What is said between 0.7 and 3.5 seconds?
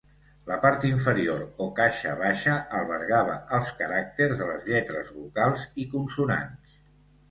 inferior, o caixa baixa albergava